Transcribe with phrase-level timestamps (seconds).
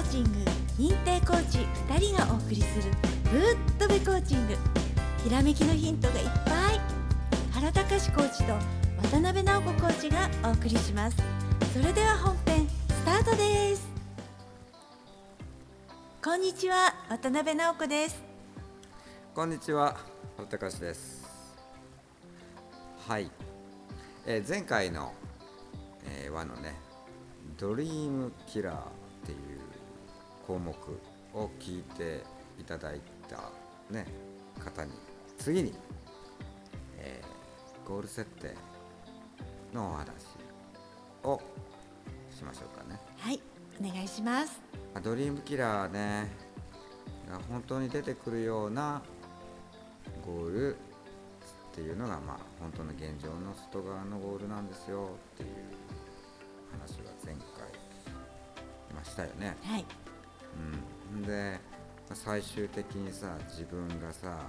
[0.00, 0.30] ーチング
[0.78, 2.90] 認定コーチ2人がお送りする
[3.30, 4.56] ぶっとべコーチング。
[5.22, 6.80] ひらめきのヒントがいっぱい。
[7.52, 8.54] 原隆コーチと
[9.02, 11.18] 渡辺直子コーチがお送りします。
[11.74, 13.88] それでは本編スタートです。
[16.24, 18.22] こんにちは渡辺直子です。
[19.34, 19.98] こんにちは
[20.38, 21.28] 原隆です。
[23.06, 23.30] はい、
[24.24, 25.12] えー前回の、
[26.06, 26.74] えー、輪のね
[27.58, 28.80] ドリームキラーっ
[29.26, 29.59] ていう
[30.50, 30.74] 項目
[31.32, 32.24] を聞いて
[32.58, 33.52] いただいた
[33.88, 34.04] ね
[34.58, 34.90] 方に
[35.38, 35.72] 次に、
[36.98, 37.30] えー
[37.88, 38.54] ゴール設定
[39.74, 40.04] のお話
[41.24, 41.40] を
[42.32, 43.00] しましょうかね。
[43.18, 43.40] はい
[43.80, 44.60] お願いします。
[44.94, 46.28] まあドリームキラーね
[47.28, 49.02] が本当に出てくるような
[50.24, 50.78] ゴールっ
[51.74, 55.48] ていうのがまあ本当の現状の外側のゴールなんですよっていう
[56.70, 59.56] 話は前回しましたよね。
[59.62, 59.84] はい
[61.12, 61.58] うん、で
[62.12, 64.40] 最終的にさ自分がさあの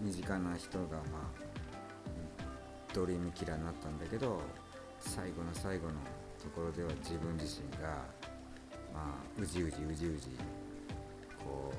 [0.00, 1.46] 身近な人がまあ
[2.94, 4.40] ドリームキラーになったんだけど
[5.00, 5.94] 最後の最後の
[6.42, 7.88] ところでは自分自身が
[8.92, 10.30] まあうじうじうじうじ
[11.38, 11.72] こ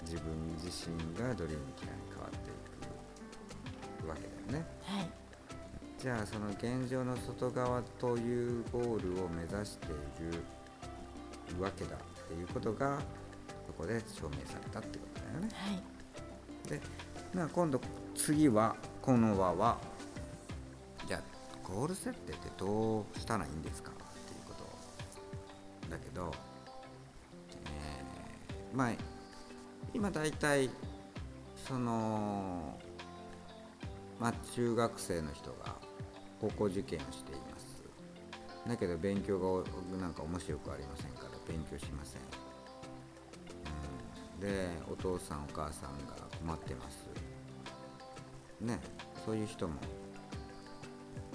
[0.00, 0.32] う自分
[0.62, 4.66] 自身がドリームキラーに変わっていくわけだよね。
[4.82, 5.25] はい
[6.06, 9.88] じゃあその現状の外側というゴールを目指してい
[10.30, 13.00] るわけだっていうことが
[13.66, 15.48] そこで証明されたってことだよね。
[15.52, 15.82] はい
[16.68, 16.80] で、
[17.34, 17.80] まあ、今度
[18.14, 19.78] 次はこの輪は
[21.08, 23.94] じゃあゴール設定ってどうしたらいいんですかっ
[24.28, 26.32] ていうことだけど、
[27.64, 28.92] えーまあ
[29.92, 30.70] 今大体
[31.66, 32.78] その
[34.20, 35.85] まあ中学生の人が
[36.40, 37.82] 高校受験をしています。
[38.66, 42.22] だけど勉強がなんか面白くありませんから勉強しません、
[44.34, 47.08] うん、でお父さんお母さんが困ってます。
[48.60, 48.80] ね
[49.24, 49.74] そういう人も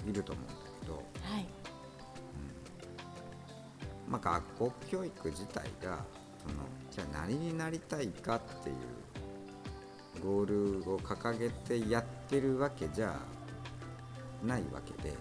[0.06, 0.94] いると思うんだけど。
[0.94, 1.46] はい。
[4.08, 6.04] まあ、学校教育自体が
[6.38, 6.54] その
[6.90, 8.76] じゃあ何になりたいかっていう
[10.22, 13.18] ゴールを掲げてやってるわけじゃ
[14.44, 15.14] ないわけで。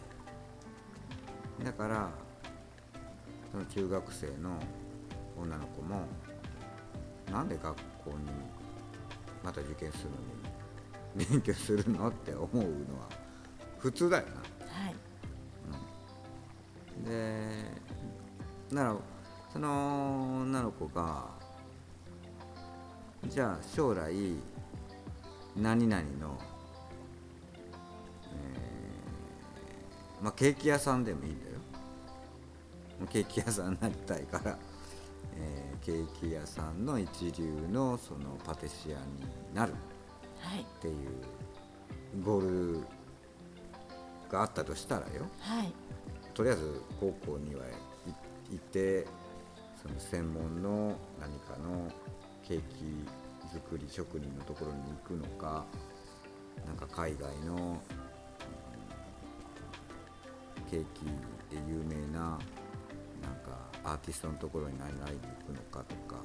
[1.63, 2.09] だから
[3.51, 4.57] その中学生の
[5.39, 6.07] 女の子も
[7.31, 8.15] なんで学校に
[9.43, 10.17] また受験するの
[11.23, 13.09] に勉強するのって思うのは
[13.77, 14.31] 普通だよな。
[14.35, 14.95] はい。
[17.05, 17.49] で
[18.71, 18.95] なら
[19.51, 21.29] その女の子が
[23.27, 24.13] じゃあ将来
[25.55, 26.37] 何々の、
[30.21, 31.51] まあケーキ屋さんでもいいんだよ。
[33.11, 34.57] ケーキ屋さんになりたいから、
[35.35, 39.73] えーケーキ屋さんの一流のそのパティシエになる。
[40.39, 40.61] はい。
[40.61, 42.87] っていうゴール
[44.29, 45.25] があったとしたらよ。
[45.39, 45.73] はい。
[46.33, 47.67] とりあえず高校にはい
[48.51, 49.05] 行って
[49.81, 51.91] その専門の何かの
[52.43, 53.05] ケーキ
[53.51, 55.65] 作り職人のところに行くのか
[56.65, 58.00] なんか海外の、うん
[60.71, 61.05] ケーキ
[61.55, 62.39] で有名ななんか
[63.83, 66.15] アーティストのところに何々に行くのかとか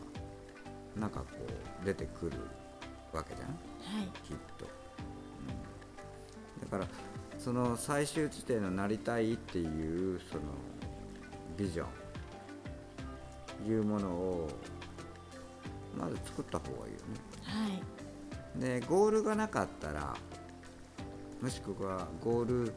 [0.95, 1.27] なんかこ
[1.83, 2.39] う出てくる
[3.13, 3.49] わけじゃん？
[3.49, 3.55] は
[4.05, 4.07] い。
[4.27, 4.67] きっと、
[6.61, 6.87] うん、だから
[7.39, 10.43] その最終地点のなりたいっていうその
[11.59, 11.87] ビジョン。
[13.67, 14.51] いうものを
[15.99, 16.99] まず作った方がいいよ
[17.43, 18.61] はい。
[18.61, 20.15] ねでゴールがなかったら
[21.41, 22.73] もしくはゴール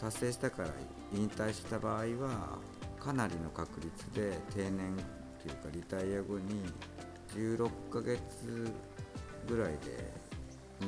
[0.00, 0.68] 達成したから
[1.12, 2.58] 引退した場合は
[2.98, 4.96] かなりの確率で定年
[5.42, 6.62] というかリタイア後に
[7.34, 8.20] 16ヶ月
[9.48, 10.12] ぐらいで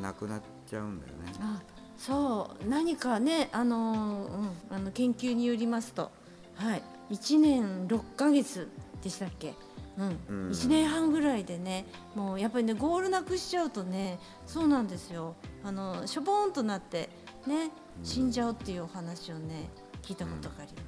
[0.00, 1.32] 亡くなっちゃうんだよね。
[1.40, 1.62] あ
[1.96, 2.68] そう。
[2.68, 6.10] 何かねあの,、うん、あの研究によりますと、
[6.54, 8.68] はい、1年6ヶ月
[9.02, 9.54] でしたっけ、
[9.96, 10.18] うん。
[10.28, 10.50] うん。
[10.50, 15.34] 1年半ぐらいでねもうやっぱりねゴールなくしちゃうとねそうなんですよ。
[15.64, 17.08] あのしょぼーんとなって
[17.48, 17.70] ね
[18.02, 19.70] 死んじゃうっていうお話をね
[20.02, 20.78] 聞いたことがありま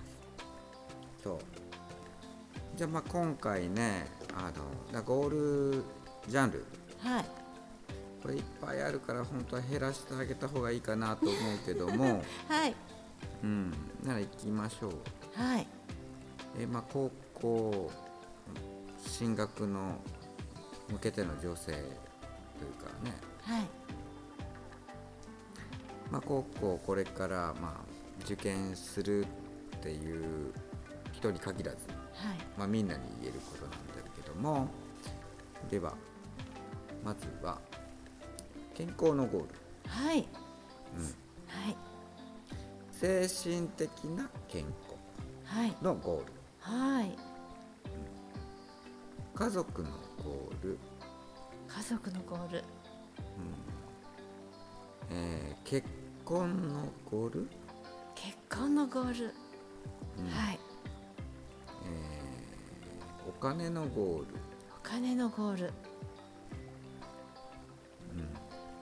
[1.18, 1.22] す。
[1.24, 1.38] そう。
[2.76, 5.84] じゃあまあ今回ねあのだゴール
[6.28, 6.64] ジャンル。
[6.98, 7.24] はい。
[8.22, 12.22] これいっぱいあるから本当は減らしてあげた方がいいかなと思うけども。
[12.48, 12.74] はい。
[13.42, 13.70] うん。
[14.04, 14.92] なら行きましょう。
[15.34, 15.66] はい。
[16.58, 17.90] えまあ高校
[18.98, 19.98] 進学の
[20.90, 21.82] 向けての情勢という
[22.82, 23.14] かね。
[23.42, 23.68] はい
[26.10, 27.84] まあ高校これからまあ
[28.24, 30.52] 受験するっていう
[31.12, 31.78] 人に限らず、
[32.14, 32.38] はい。
[32.58, 33.76] まあ、みんなに言えることなんだ
[34.22, 34.68] けども
[35.70, 35.94] では
[37.04, 37.58] まずは
[38.74, 39.48] 健康のゴール、
[39.86, 40.26] はい。
[40.96, 41.10] うん、は
[41.70, 41.76] い。
[42.92, 44.64] 精神的な健
[45.44, 45.68] はい。
[45.68, 46.32] 康のゴール。
[46.60, 47.16] はい。
[49.34, 49.88] 家族の
[50.22, 50.78] ゴール、
[51.66, 52.62] 家族のゴール。
[55.12, 55.86] えー結
[56.31, 57.49] 婚のゴール、
[58.15, 59.35] 結婚のゴール、
[60.17, 60.27] うん。
[60.31, 60.61] はい。
[61.87, 64.27] えーお金のゴール、
[64.71, 65.73] お金のゴール。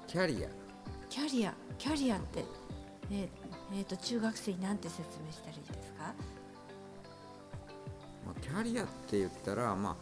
[0.07, 0.49] キャリア。
[1.09, 1.55] キャリア。
[1.79, 2.45] キャリアって
[3.11, 3.31] え
[3.73, 6.15] えーと中学生になんて説明したらいいですか？
[8.27, 9.97] まあ、キャリアって言ったら、まあ、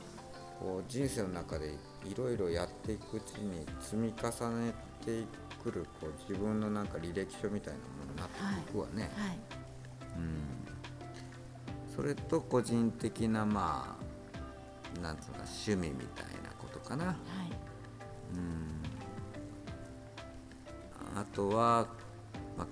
[0.58, 4.72] こう人生の中でいろいろやっていくうちに積み重ね
[5.04, 8.38] てくるこう自分のなんか履歴書みたいなものになって
[8.70, 9.38] いくわね、はい。
[10.16, 10.40] うん、
[11.94, 13.98] それと個人的なま
[14.98, 17.16] あなんつうのか趣味みたいなことかな、はい。
[18.34, 18.82] うん、
[21.18, 21.86] あとは、
[22.56, 22.66] まあ、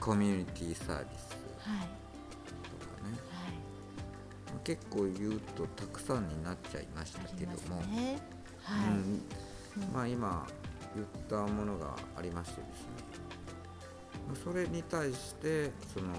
[0.00, 1.88] コミュニティサービスはい。
[2.68, 3.18] とかね。
[3.32, 3.52] はい。
[4.64, 8.20] 結構言うとたくさんになっちゃいましたけども、ね。
[8.62, 9.22] はい、うん。
[9.92, 10.46] まあ今
[10.96, 12.88] 言ったものがありましてですね。
[14.26, 16.12] まあそれに対してその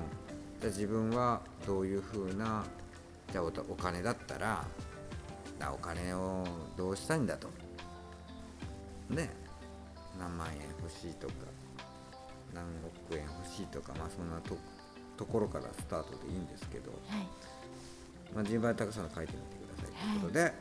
[0.62, 2.64] じゃあ自分はどういうふうな
[3.32, 4.66] じゃあおお金だったら
[5.60, 6.46] あお金を
[6.78, 7.50] どうしたいんだと。
[9.10, 9.30] ね。
[10.18, 11.34] 何万円欲しいとか
[12.54, 14.58] 何億円欲しいとかまあそんなと
[15.18, 17.28] ところからスタートでいいんですけど、はい。
[18.34, 20.54] まあ、順番にたくさん書いてみてくださいということで、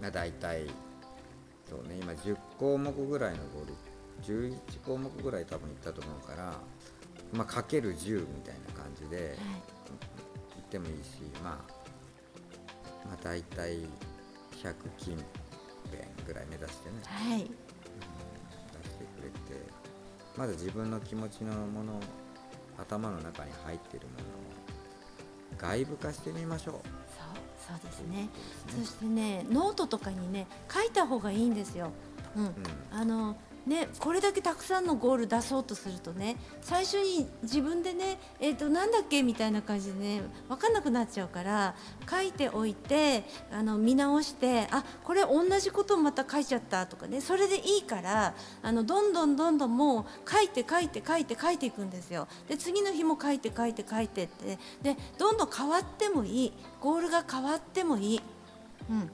[0.00, 0.66] まあ、大体
[1.70, 3.74] そうね今10項目ぐらいのゴール
[4.24, 6.52] 11項目ぐらい多分いったと思うから、
[7.32, 9.36] まあ、かける10みたいな感じではい。
[10.72, 13.78] 言ってもいいし、まあ、まあ大体
[14.62, 16.96] 100近辺ぐらい目指してね。
[17.04, 17.38] はい。
[17.38, 17.50] 出し
[18.98, 19.80] てくれて
[20.36, 22.00] まず自分の気持ちのもの
[22.78, 24.24] 頭の中に入っているものを
[25.58, 26.99] 外部化してみましょう。
[27.78, 28.28] そうですね。
[28.66, 31.90] うことですねそしてねノートとかにね書いた方がいいんですよ。
[32.36, 32.54] うん、うん。
[32.92, 41.74] あのねこれだけたくさんのゴール出そうとするとね最初に自分でねえっ、となんだっけみたいな感じでね分かんなくなっちゃうから
[42.10, 52.28] 書いておいてあの見直してあこれ同じことをまた書いちゃったとかねそれでいいからあのどんどんどんどんもう書いて書いて書いて書いていくんですよ。
[52.48, 58.22] で次の日も書いて書いて書いてってでどんどん変わってもいいゴールが変わってもいい。
[58.88, 59.10] うん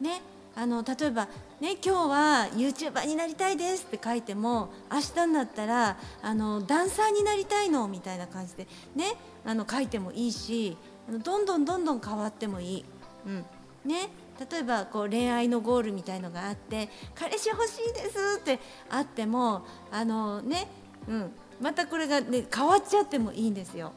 [0.00, 0.22] ね、
[0.58, 1.26] あの例えば、
[1.60, 8.66] ね、今日は YouTuber になりたいですって書いても明日になったらあのダンサーになりたいのみたいな感じで、
[8.96, 9.14] ね、
[9.44, 10.76] あの書いてもいいし
[11.08, 12.84] どんどんどんどん変わってもいい。
[13.26, 13.44] うん
[13.84, 14.08] ね
[14.50, 20.68] 例えばこう恋愛のゴールみたいのがあって彼氏欲しいですってあってもあの、ね
[21.08, 23.92] うん、またこれが、ね、変わっちゃってもいいんですよ。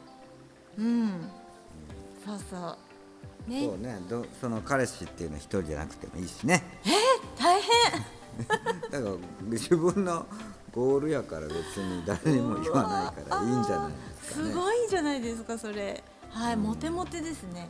[0.78, 1.30] うん、
[2.24, 2.78] そうそう
[3.46, 3.66] ね。
[3.66, 3.98] そうね。
[4.08, 6.62] どその彼氏っていうのは一人じゃなくてもいいしね。
[7.38, 7.72] 大変。
[8.90, 10.26] だから自分の
[10.72, 14.50] ゴールやから別に誰にも言わないからいいんじゃないですかね。
[14.50, 16.02] すごいんじゃないですかそれ。
[16.30, 17.68] はい、モテモテですね。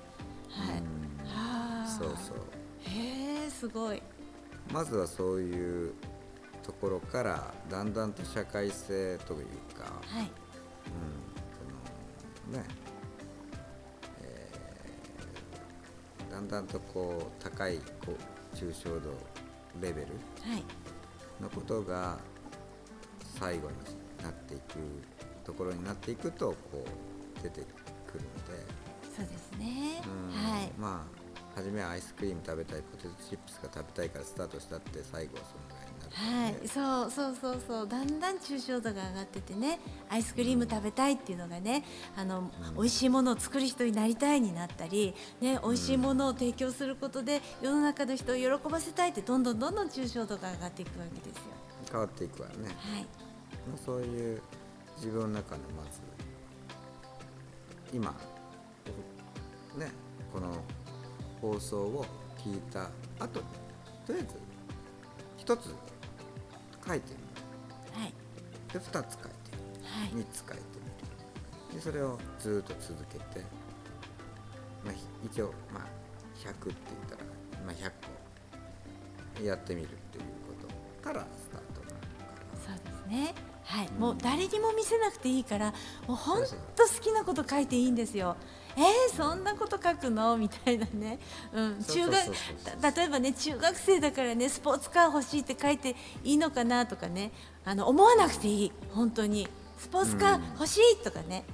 [0.49, 0.85] はい、うん。
[1.29, 2.37] はあそうそう。
[2.81, 4.03] へえすごい。
[4.73, 5.95] まずはそういう
[6.63, 9.47] ところからだんだんと社会性という
[9.77, 10.23] か、はい。
[10.23, 10.31] うん、
[12.53, 12.65] そのね、
[16.33, 18.17] だんだんとこう高いこ
[18.53, 19.13] う抽象度
[19.81, 20.07] レベル
[20.51, 20.65] はい。
[21.43, 22.19] のことが
[23.39, 23.77] 最後に
[24.23, 24.63] なっていく
[25.45, 26.85] ところになっていくとこ
[27.41, 27.61] う出て
[28.07, 28.65] くるので、
[29.17, 30.01] そうですね。
[30.07, 30.51] うん。
[30.53, 30.73] はい。
[30.79, 31.23] まあ
[31.55, 36.69] 初めはアイスクリーム食べたいポテトチップスが食べたいからスタートしたって最後はそのぐらいはい。
[36.69, 37.89] そうそうそうそう。
[37.89, 41.85] だんだん抽象度が上がっててねアイスクリーム食べたいっていうのがね
[42.17, 51.43] あの、美味しいものを作る人になりたいになったり、ね、美味しいものを提供することで世の中の人を喜ばせたいってどんどんどんどん抽象度が上がっていくわけですよ。
[51.91, 52.55] 変わっていくわね。
[52.79, 53.03] はい。
[53.03, 53.09] も
[53.77, 54.43] うそういう
[54.97, 56.01] 自分の中のまず
[57.93, 58.15] 今
[59.77, 59.91] ね
[60.33, 60.49] この
[61.41, 62.07] 放送を
[62.39, 63.47] 聞いた後に
[64.07, 64.35] とりあえず
[65.37, 65.75] 一つ
[66.87, 67.15] 書いて
[67.97, 68.11] みはい。
[68.11, 68.15] る
[68.73, 70.15] で二つ書いてはい。
[70.15, 70.59] みる三つ書いてみ
[71.71, 71.75] る。
[71.75, 73.45] でそれをずーっと続けて、
[74.85, 75.85] まあ、ひ一応まあ
[76.39, 76.75] 100って言っ
[77.09, 77.23] たら、
[77.65, 77.91] まあ、100
[79.39, 82.05] 個やってみるっていうことからスタートになるか
[82.69, 82.75] ら。
[82.77, 83.35] そうですね。
[83.65, 83.99] はい、うん。
[83.99, 85.71] もう誰にも見せなくていいから、
[86.07, 88.37] もう本そうそう当好きなこと書いていいんですよ。
[88.77, 91.19] 「えー、そんなこと書くの?」みたいなね、
[91.53, 92.13] うん、中学
[92.97, 97.33] 例えばね中学生だからねスポーツカー欲しいって書いていいのかなとかね。
[97.65, 98.73] あの思わなくていい。
[98.93, 99.49] 本当に。
[99.79, 101.45] スポーツカー欲しいとかね、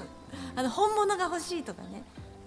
[0.56, 1.93] あの本物が欲しいとかね。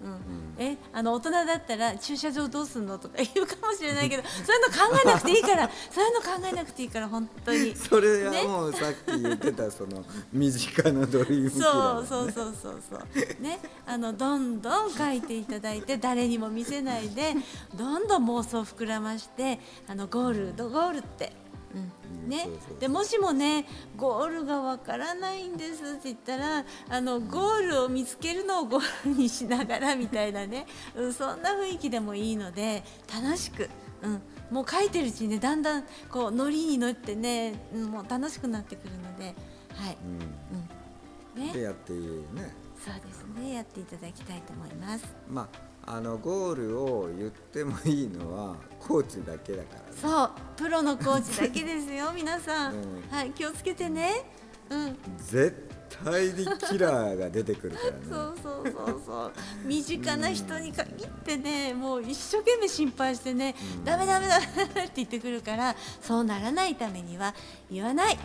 [0.04, 0.56] うん。
[0.58, 7.76] えあの大人だったら駐車場どうすんのとか言うかもしれないけど そういうの考えなくていいからそういうの考えなくていいから本当に。
[7.78, 8.44] それはね。
[8.44, 13.42] もうさっき言ってたその身近なドリームキラーそうそうそうそうそう。
[13.42, 13.60] ね。
[13.86, 17.36] あのどんどん書いていただいて誰にも見せないで
[17.76, 21.34] どんどん妄想膨らましてあのゴールドゴールって。
[21.76, 21.92] うん
[22.28, 22.48] ね。
[22.80, 23.66] でもしもね
[23.96, 30.66] ゴールがわからないんですって言ったらあのゴールを見つけるのをゴールにしながらみたいなね、
[30.96, 33.70] うん、そんな雰囲気でもいいので楽しく、
[34.02, 39.34] うん、もう書いてるうちにねだんだんこうノリに乗ってね、うんもう楽しくなってくるので、
[39.74, 39.98] はい。
[40.04, 41.40] うん。
[41.40, 41.48] うん。
[41.48, 42.56] ね、でやってね。
[42.84, 43.54] そうですね。
[43.54, 45.06] やっていただきたいと思います。
[45.30, 49.86] まああのゴールを言ってもいいのはコーチだけだからね。
[49.96, 53.02] そうプロのコーチだけですよ 皆さん、うん。
[53.10, 54.30] はい気をつけてね。
[54.70, 54.98] うん。
[55.18, 55.70] 絶
[56.04, 58.00] 対にキラーが出てくるからね。
[58.12, 59.32] そうそうそうそう。
[59.64, 63.86] 身近な人に限ってねもう一生懸命心配してね、うん。
[63.86, 64.50] ダメダメダメっ
[64.88, 67.34] て言ってくるからそうならないためには
[67.72, 68.20] 言わない。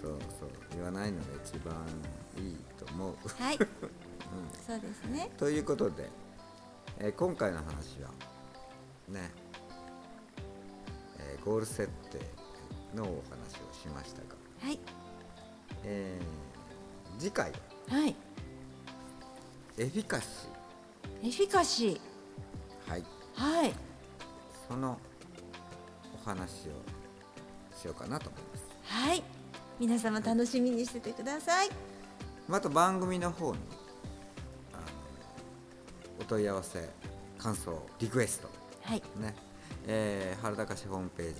[0.00, 0.50] そうそう。
[0.74, 1.74] 言わないのが一番
[2.44, 3.58] いいと思う、はい、
[4.66, 5.30] そうですね。
[5.38, 6.10] ということで、
[6.98, 8.10] えー今回の話は
[9.08, 9.30] ね、
[11.18, 12.18] えーゴール設定
[12.94, 14.24] のお話をしましたが、
[14.62, 14.78] はい。
[15.84, 17.52] えー次回
[17.88, 18.16] ははい。
[19.78, 20.26] エフィカシ
[21.22, 22.90] エフィカシー。
[22.90, 23.02] はい。
[23.02, 23.04] ー
[23.60, 23.72] はい。
[24.68, 24.98] その
[26.22, 28.64] お話をしようかなと思います。
[28.84, 29.22] はい。
[29.78, 31.70] 皆様楽しみにしててください。
[32.48, 33.58] また番組の方に
[36.20, 36.88] お問い合わせ
[37.38, 38.48] 感想リクエスト。
[38.82, 39.02] はい。
[39.20, 39.34] ね、
[39.86, 41.34] えー、原高市ホームページ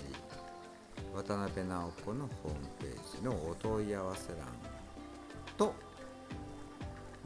[1.14, 4.38] 渡辺直子のホームページのお問い合わせ欄
[5.56, 5.74] と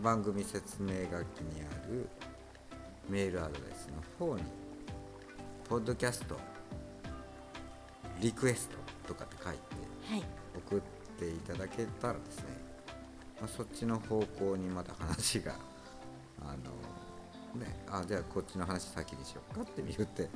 [0.00, 2.09] 番組説明書きにある
[3.09, 3.88] メールアドレス
[4.19, 4.43] の方に
[5.69, 6.38] ポッドキャスト
[8.21, 8.69] リクエス
[9.05, 9.59] トとかって書いて
[10.12, 10.25] はい。
[10.57, 10.81] 送っ
[11.19, 12.45] ていただけたらですね、
[13.40, 15.55] まあ、そっちの方向にまた話が
[16.40, 16.73] あの
[17.55, 20.28] ねあじゃあこっちの話先にしようかって言って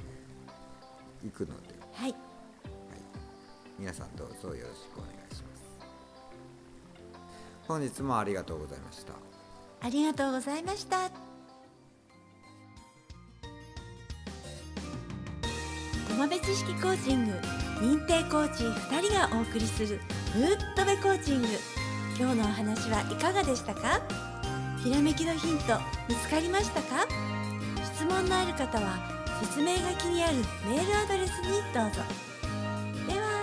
[1.25, 2.17] いくので、はい、はい。
[3.79, 5.63] 皆さんどうぞよろしくお願いします。
[7.69, 9.13] 本日もありがとうございました。
[9.81, 11.11] ありがとうございました。
[16.09, 17.33] 友部知識コーチング
[17.81, 19.99] 認定コーチ2人がお送りする
[20.37, 21.49] 「ぶっとべコーチング」
[22.17, 24.01] 今日のお話はいかがでしたか？
[24.85, 25.79] ひらめきのヒント
[26.13, 27.09] 見つかりましたか？
[27.83, 28.99] 質問のある方は
[29.41, 30.37] 説明書きにある
[30.69, 32.03] メールアドレスにどうぞ。
[33.09, 33.41] では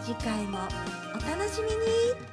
[0.00, 2.31] 次回もお楽しみに。